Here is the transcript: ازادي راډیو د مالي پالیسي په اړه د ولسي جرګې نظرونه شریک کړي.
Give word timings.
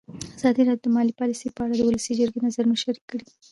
ازادي 0.37 0.61
راډیو 0.67 0.83
د 0.85 0.93
مالي 0.95 1.13
پالیسي 1.19 1.47
په 1.55 1.61
اړه 1.65 1.73
د 1.75 1.81
ولسي 1.87 2.13
جرګې 2.19 2.39
نظرونه 2.45 2.75
شریک 2.83 3.03
کړي. 3.11 3.25